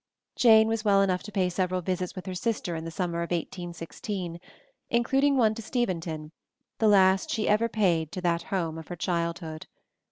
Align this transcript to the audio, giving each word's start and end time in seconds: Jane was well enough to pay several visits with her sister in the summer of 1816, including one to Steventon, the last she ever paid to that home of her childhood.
Jane 0.35 0.67
was 0.67 0.83
well 0.83 1.03
enough 1.03 1.21
to 1.21 1.31
pay 1.31 1.47
several 1.47 1.81
visits 1.81 2.15
with 2.15 2.25
her 2.25 2.33
sister 2.33 2.75
in 2.75 2.85
the 2.85 2.89
summer 2.89 3.19
of 3.21 3.29
1816, 3.29 4.39
including 4.89 5.37
one 5.37 5.53
to 5.53 5.61
Steventon, 5.61 6.31
the 6.79 6.87
last 6.87 7.29
she 7.29 7.47
ever 7.47 7.69
paid 7.69 8.11
to 8.13 8.21
that 8.21 8.41
home 8.49 8.79
of 8.79 8.87
her 8.87 8.95
childhood. 8.95 9.67